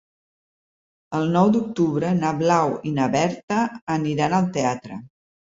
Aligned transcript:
El 1.17 1.29
nou 1.35 1.51
d'octubre 1.55 2.09
na 2.23 2.31
Blau 2.39 2.73
i 2.91 2.95
na 2.97 3.07
Berta 3.17 3.61
aniran 3.99 4.37
al 4.41 4.51
teatre. 4.59 5.01